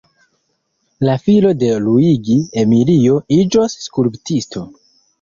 La 1.07 1.17
filo 1.25 1.51
de 1.65 1.69
Luigi, 1.89 2.39
Emilio, 2.65 3.23
iĝos 3.41 3.81
skulptisto. 3.89 4.69